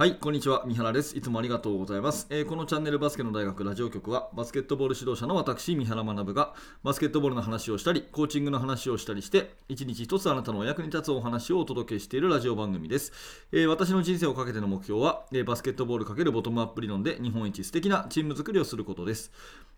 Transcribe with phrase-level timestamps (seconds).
[0.00, 0.62] はい、こんにちは。
[0.64, 1.14] 三原です。
[1.14, 2.26] いつもありがとうございます。
[2.30, 13.12] えーこのチャンネルバスケの大学ラジオ局は、バスケットボール指導者の私、三原学が、バスケットボールの話をしたり、コーチングの話をしたりして、一日一つあなたのお役に立つお話をお届けしているラジオ番組です。
[13.52, 19.30] えー私の人生をかけての目標は、えーバスケットボール×ボトムアップ理論で日本一素敵なチーム作りをすることです。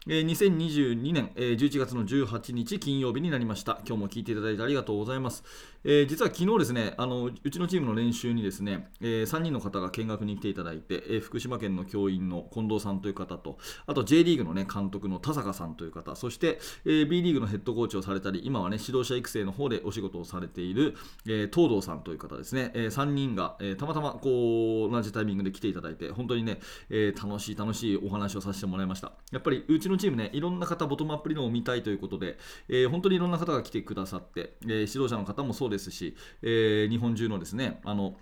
[0.07, 3.81] えー2022年、えー11月の18日金曜日になりました。
[3.85, 5.43] 今日も聞いていただいてありがとうございます。
[5.83, 20.95] えー実は昨日ですねあの、うちのチームの練習にですね、え3人の方が見学に来ていただいて、え福島県の教員の近藤さんという方と、あと J リーグの、ね、監督の田坂さんという方、そして、え B リーグのヘッドコーチをされたり、今は、ね、指導者育成の方でお仕事をされている、
[21.27, 29.13] えー東堂さんという方ですね、え3人が、えたまたまこう同じタイミングで来ていただいて、本当にね、え楽しい楽しいお話をさせてもらいました。
[29.31, 38.17] やっぱりうちのチームね、いろんな方、ボトムアップ理論を見たいということで、え本当にいろんな方が来てくださって、え指導者の方もそうですし、え日本中のですね、あの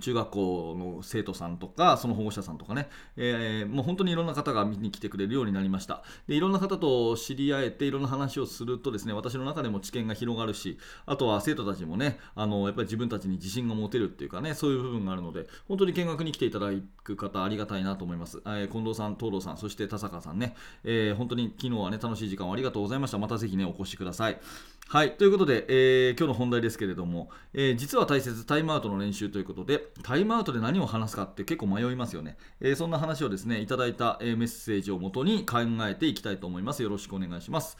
[0.00, 6.02] 中学校の生徒さんとか、その保護者さんとかね、えーもう本当にいろんな方が見に来てくれるようになりました。
[6.26, 16.68] で、いろんな方と知り合えて、いろんな話をするとですね、私の中でも知見が広がるし、あとは生徒たちもね、あのやっぱり自分たちに自信が持てるっていうかね、そういう部分があるので、本当に見学に来ていただ
[17.04, 18.42] く方、ありがたいなと思います。
[18.46, 20.54] えー近藤さん、東堂さん、そして田坂さんね、
[20.84, 23.18] えー本当に昨日はね、楽しい時間をありがとうございました。
[23.18, 24.40] またぜひね、お越しください。
[24.88, 32.36] はい、ということで、えー今日の本題ですけれども、え実は大切タイムアウトの練習ということで、タイムアウトで何を話すかって結構迷いますよね。
[32.60, 36.82] えーそんな話をですね、いただいた、えメッセージをもとに考えていきたいと思います。
[36.82, 37.76] よろしくお願いします。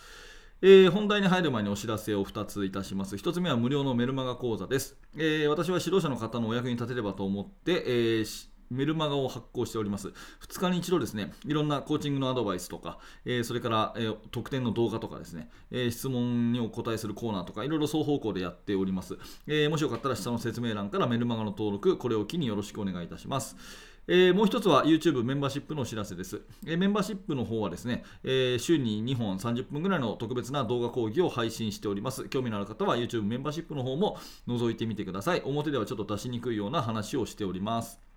[0.62, 3.17] えー本題に入る前にお知らせを2ついたします。
[3.17, 4.97] 1つ目は無料のメルマガ講座です。
[5.17, 10.09] えー私は指導者の方のお役に立てればと思って、えーメルマガを発行しております。
[10.09, 19.19] 2日に一度ですね、いろんなコーチングのアドバイスとか、えーそれから、えー特典の動画とかですね、えー質問にお答えするコーナーとか、いろいろ双方向でやっております。
[19.47, 23.57] えもしよかったら下の説明欄からメルマガの登録、これを機によろしくお願いいたします。
[24.07, 26.41] えーもう一つは YouTube メンバーシップのお知らせです。
[26.67, 32.29] えーメンバーシップの方はですね、えー週に2本30分ぐらいの特別な動画講義を配信しております。
[32.29, 35.42] 興味のある方は YouTube メンバーシップの方も覗いてみてください。
[35.45, 38.10] 表ではちょっと出しにくいような話をしております。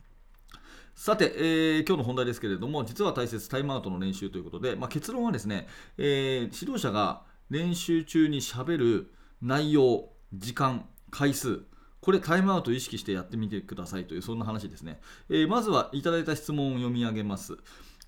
[0.95, 5.67] さて、えー今日の本題ですけれども、実は大切タイムアウトの練習ということで、まあ、結論はですね、
[5.97, 9.11] えー指導者が練習中にしゃべる
[9.41, 11.61] 内容、時間、回数、
[11.99, 15.01] これタイムアウトを意識してやってみてくださいという、そんな話ですね。
[15.29, 17.57] えーまずはいただいた質問を読み上げます。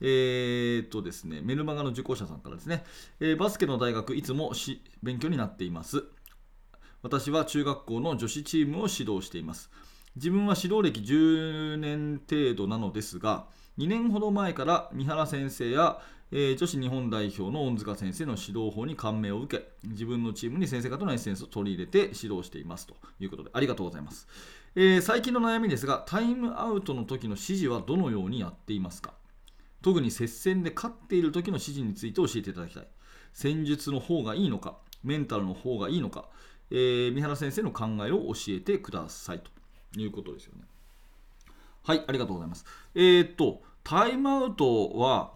[0.02, 2.84] えーっとですね、メルマガの受講者さんからですね、
[3.20, 6.04] えーバスケの大学いつもし勉強になっています。
[7.02, 9.70] 私は中学校の女子チームを指導しています。
[10.16, 16.00] 自分は指導歴10年程度なのですが、2年ほど前から三原先生や、
[16.32, 24.28] えー女子日本代表の恩塚先生の指導法に感銘を受け、自分のチームに先生方のエッセンスを取り入れて指導していますということで、ありがとうございます。
[24.76, 29.14] えー最近の悩みですが、タイムアウトの時の指示はどのようにやっていますか？
[29.82, 32.88] 特に接戦で勝っている時の指示について教えていただきたい。
[33.34, 36.30] 戦術の方がいいのか、メンタルの方がいいのか、
[36.72, 39.52] えー三原先生の考えを教えてくださいと
[40.02, 40.64] いうことですよね。
[41.84, 42.66] はい、ありがとうございます。
[42.96, 45.34] えーっと、タイムアウトは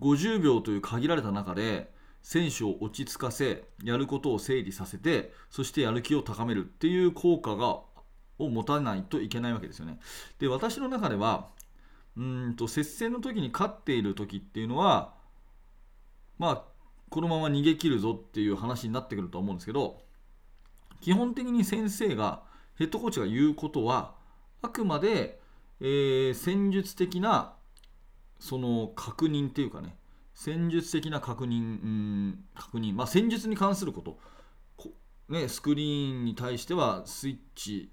[0.00, 7.80] 50秒という限られた中で、選手を落ち着かせ、やることを整理させて、そしてやる気を高めるっていう効果が
[8.38, 9.98] を持たないといけないわけですよね。
[10.38, 11.48] で、私の中では、
[12.16, 15.14] うんと接戦の時に勝っている時っていうのは、
[16.38, 16.64] まあ、
[17.10, 20.00] このまま逃げ切るぞっていう話になってくると思うんですけど、
[21.00, 22.42] 基本的に先生が、
[22.78, 24.14] ヘッドコーチが言うことは、
[24.62, 25.40] あくまで、
[25.80, 27.54] えー戦術的な
[28.38, 29.96] その確認っていうかね、
[30.34, 34.18] 戦術的な確認、うん確認、まあ、戦術に関すること、
[35.28, 37.90] ね、スクリーンに対してはスイッチ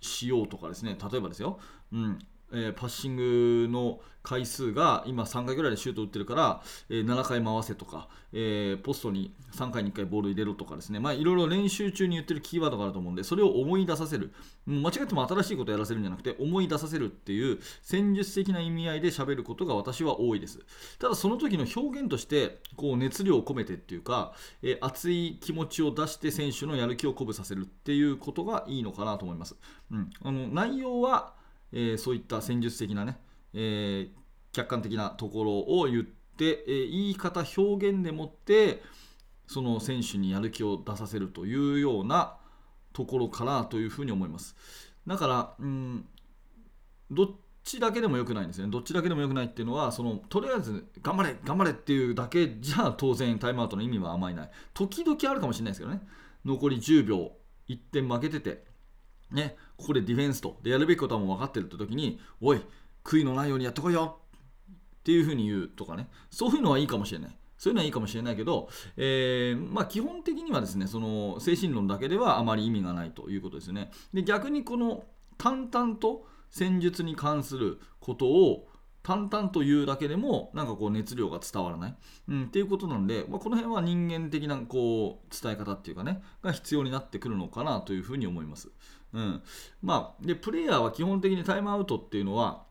[0.00, 1.58] しようとかですね、例えばですよ、
[1.92, 2.18] うん。
[2.56, 14.32] えーパッシングの回数が今3回ぐらいでシュート打ってるから、えー7回回せとか、えーポストに3回に1回ボール入れろとかですね、まあ、いろいろ練習中に言ってるキーワードがあると思うんで、それを思い出させる、
[14.66, 20.60] 間違っても新しいことをやらせるんじゃなくて、思い出させるっていう戦術的な意味合いで喋ることが私は多いです。
[20.98, 24.32] ただその時の表現として、こう熱量を込めてっていうか、
[24.62, 29.56] え熱い気持ちを出して選手のやる気を鼓舞させるっていうことがいいのかなと思います。
[29.90, 31.35] うん、あの内容は、
[31.72, 33.18] えーそういった戦術的なね、
[33.54, 38.82] えー客観的なところを言って、えー言い方表現でもって
[39.46, 42.36] その選手にやる気を出させるというような
[42.92, 44.56] ところかなというふうに思います。
[45.06, 46.06] だからうん
[47.10, 47.30] どっ
[47.62, 48.68] ちだけでもよくないんですね。
[48.68, 54.50] どっちだけでもよくないっていうのはそのとりあえず頑張れ頑張れっていうだけじゃ当然タイムアウトの意味はあまりない。
[54.74, 56.00] 時々あるかもしれないですけどね。
[56.44, 57.32] 残り10秒
[57.68, 58.65] 1点負けてて
[59.30, 60.58] ね、ここでディフェンスと。
[60.62, 62.60] でやるべきことはもう分かってるって時におい
[63.04, 64.18] 悔いのないようにやってこいよ。
[64.68, 66.08] っていうふうに言うとかね。
[66.30, 67.36] そういうのはいいかもしれない。
[67.58, 73.90] そういうのはいいかもしれないけど、えー、まあ、基本的にはですねその精神論だけではあまり意味がないということですよね。
[74.12, 75.04] で逆にこの
[75.38, 78.68] 淡々と戦術に関することを
[79.06, 81.94] 淡々と言うだけでもなんかこう熱量が伝わらない、
[82.28, 88.68] うん、っていうことなので、まあ、この辺は人間的なこう伝え方っていうかねが必要になってくるのかなというふうに思います。
[89.12, 89.42] うん。
[89.80, 92.64] まあ、でプレイヤーは基本的にタイムアウトっていうのは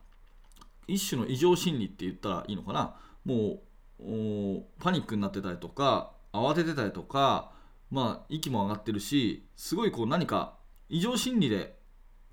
[0.86, 2.96] 一種の異常心理って言ったらいいのかな。
[3.24, 3.62] も
[3.98, 7.50] うパニックになってたりとか慌ててたりとか、
[7.90, 10.58] まあ、息も上がってるしすごいこう何か
[10.90, 11.75] 異常心理で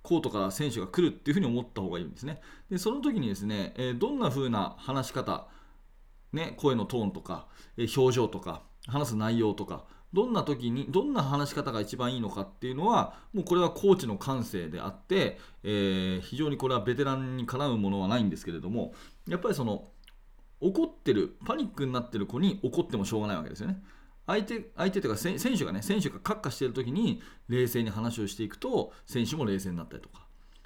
[0.04, 2.42] コートから選手が来るっていうふうに思った方がいいんですね。
[2.70, 5.48] でその時にですね、え、どんな風な話し方、
[6.34, 7.48] ね、声のトーンとか、
[7.78, 18.94] え、表情とか話す内容とかどんな時にどんな話し方が一番いいのかっていうのはもうこれはコーチの感性であって、えー、非常にこれはベテランにかなうものはないんですけれども
[19.28, 19.88] やっぱりその
[20.62, 23.84] 怒ってるパニックになってる子に怒ってもしょうがないわけですよね。
[24.26, 30.24] 相手相手というか選手がね選手がカッカしている時に冷静に話をしていくと選手も冷静になったりとか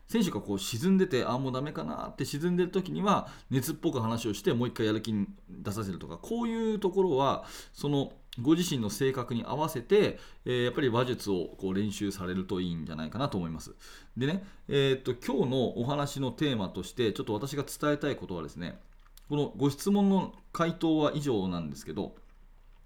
[0.07, 7.44] 選手がこう沈んでてああもうダメかなって沈んでる時には熱っぽく話をしてもう一回やる気に出させるとかこういうところは
[7.74, 13.75] そのご自身の性格に合わせて、えー、やっぱり話術をこう練習されるといいんじゃないかなと思います。
[14.15, 18.80] でね、えー、っと今日のお話のテーマとしてちょっと私が伝えたいことはですね
[19.27, 22.15] このご質問の回答は以上なんですけど、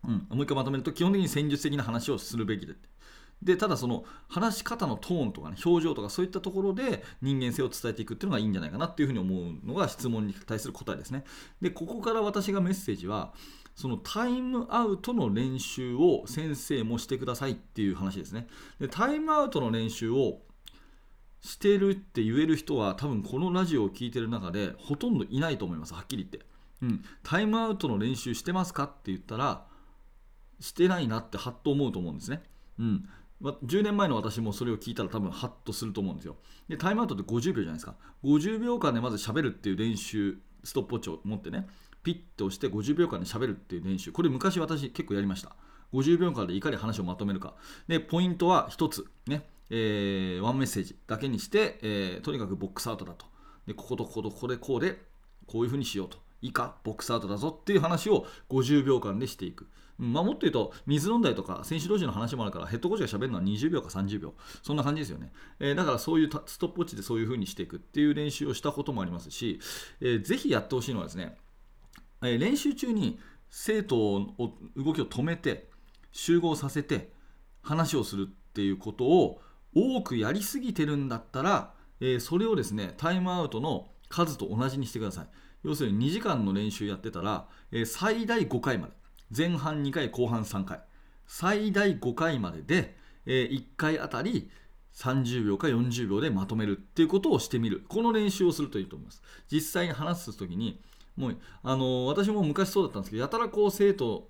[0.04, 2.74] うん、もう一回まとめると基本的に戦術的な話をするべきで
[3.44, 11.24] でただその話し方のトーンとか、ね、表情とかそういったところで人間性を伝えていくっていうのがいいんじゃないかなっていうふうに思うのが質問に対する答えですね。
[11.60, 13.34] でここから私がメッセージは
[13.76, 18.48] そのタイムアウトの練習を先生もしてくださいっていう話ですね。
[18.80, 20.42] でタイムアウトの練習を
[21.42, 26.46] してるって言える人は多分このラジオを聴いてる中でほとんどいないと思いますはっきり言って、
[26.84, 29.66] うん、タイムアウトの練習してますかって言ったら
[30.62, 32.42] してないなってはっと思うと思うんですね、
[32.80, 33.10] うん、
[33.42, 36.38] 10年前の私もそれを聞いたら多分ハッとすると思うんですよ。
[36.70, 37.96] でタイムアウトって50秒じゃないですか。
[38.24, 41.68] 50秒間でまず喋るっていう練習ストップウォッチを持ってね
[42.04, 44.12] ピッと押して50秒間で喋るっていう練習。
[44.12, 45.56] これ昔私結構やりました。
[45.94, 47.56] 50秒間でいかに話をまとめるか。
[47.88, 49.06] でポイントは1つ。
[49.28, 49.48] ね。
[49.74, 53.26] えー、ワンメッセージだけにして、えー、とにかくボックスアウトだと。
[53.66, 55.02] でこことこことここでこうで
[55.48, 56.18] こういうふうにしようと。
[56.42, 59.68] いいかボックスアウトだぞっていう話を50秒間でしていく、
[59.98, 64.34] まあ、もっと言うと水飲んだりとか選手同士の話もあるからヘッドコーチがしゃべるのは20秒か30秒。
[64.64, 69.60] そんな感じですよね、えー、だからそういうストップウォッチでそういうふうにしていくっていう練習をしたこともありますし、
[70.02, 71.38] えー、ぜひやってほしいのはですね、
[72.24, 74.28] えー、練習中に生徒を
[74.76, 75.70] 動きを止めて
[76.12, 77.12] 集合させて
[77.62, 79.42] 話をするっていうことを
[79.76, 85.28] 多くやりすぎてるんだったら、え、それをですねタイムアウトの数と同じにしてください。
[85.64, 88.94] 要するに2時間の練習やってたら、えー、最大5回まで。
[89.36, 90.82] 前半2回後半3回。
[91.28, 94.50] 最大5回までで、えー、1回あたり
[94.94, 97.86] 30秒か40秒でまとめるっていうことをしてみる。
[97.88, 99.22] この練習をするといいと思います。
[99.52, 100.82] 実際に話す時に
[101.16, 104.30] もうあの私も昔そうだったんですけどやたらこう生徒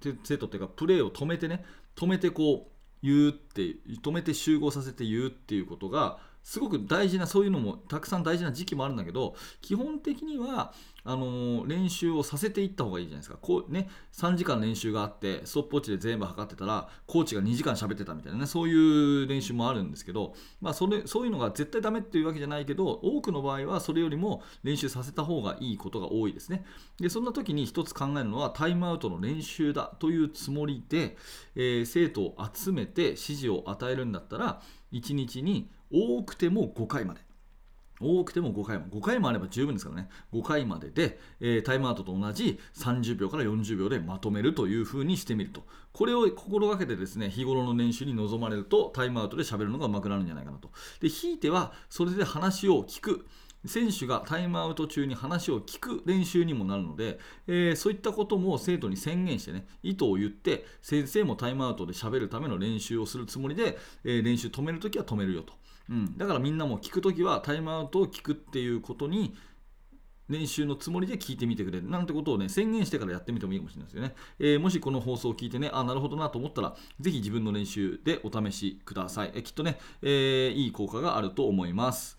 [0.00, 1.64] 生徒っていうかプレーを止めてね
[1.96, 10.72] 止めてこう言うって止めて集合させて言うっていうことがすごく大事なそういうのもたくさん大事な時期もあるんだけど基本的には
[11.04, 13.38] あの練習をさせていった方がいいじゃないですか。
[13.40, 18.74] こう、ね、3時間練習があってストップウォッチで全部測ってたらコーチが2時間喋ってたみたいなねそうい
[19.24, 26.64] う練習もあるんですけど、まあ、それそういうのが絶対ダメっていうわけじゃないけど多くの場合はそれよりも練習させた方がいいことが多いですね。
[27.00, 31.16] でそんな時に一つ考えるのはタイムアウトの練習だというつもりで、
[31.54, 34.60] えー、生徒を集めて指示を与えるんだったら
[34.92, 37.28] 1日に多くても5回まで。
[38.00, 40.08] 多くても5回も5回もあれば十分ですからね。
[40.32, 45.64] 5回までで、えー、タイムアウトと同じ30秒から40秒でまとめるというふうにしてみると。
[45.92, 50.70] これを心がけてですね日頃の練習に臨まれるとタイムアウトで喋るのがうまくなるんじゃないかなと。
[51.00, 53.26] でひいてはそれで話を聞く。
[53.66, 65.52] 選手がタイムアウト中に話を聞く練習にもなるので、えー、そういったことも生徒に宣言してね意図を言って先生もタイムアウトで喋るための練習をするつもりで、えー、練習止めるときは止めるよと。
[65.90, 69.34] うん、だからみんなも聞くときはタイムアウトを聞くっていうことに
[70.28, 82.18] 練習のつもりで聞いてみてくれなんてことをね宣言してからやってみてもいいかもしれないですよね、えー、もしこの放送を聞いてねあなるほどなと思ったらぜひ自分の練習でお試しください、えきっとね、えー、いい効果があると思います。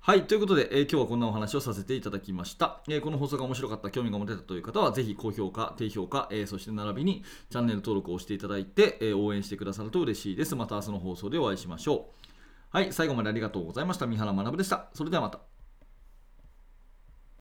[0.00, 0.26] はい。
[0.26, 2.80] ということで、えー、今日はこんなお話をさせていただきました。
[2.88, 10.56] えー、この放送が面白かった、興味が持てたという方は、ぜひ高評価、低評価、えー、そして並びにチャンネル登録をしていただいて、え応援してくださると嬉しいです。
[10.56, 12.28] また明日の放送でお会いしましょう。
[12.70, 14.06] はい、最後までありがとうございました。
[14.06, 14.88] 三原学でした。
[14.94, 15.47] それではまた。